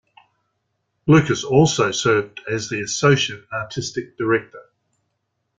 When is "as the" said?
2.49-2.81